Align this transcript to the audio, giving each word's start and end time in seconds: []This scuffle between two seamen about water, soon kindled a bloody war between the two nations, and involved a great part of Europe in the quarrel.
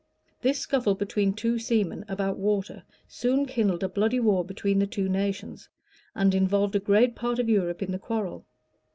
[]This 0.41 0.57
scuffle 0.57 0.95
between 0.95 1.31
two 1.31 1.59
seamen 1.59 2.03
about 2.07 2.39
water, 2.39 2.85
soon 3.07 3.45
kindled 3.45 3.83
a 3.83 3.87
bloody 3.87 4.19
war 4.19 4.43
between 4.43 4.79
the 4.79 4.87
two 4.87 5.07
nations, 5.07 5.69
and 6.15 6.33
involved 6.33 6.75
a 6.75 6.79
great 6.79 7.13
part 7.15 7.37
of 7.37 7.47
Europe 7.47 7.83
in 7.83 7.91
the 7.91 7.99
quarrel. 7.99 8.47